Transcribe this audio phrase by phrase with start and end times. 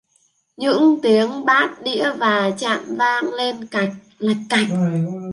[0.57, 3.55] Những tiếng bát đĩa và trạm vang lên
[4.19, 4.67] lạch cạch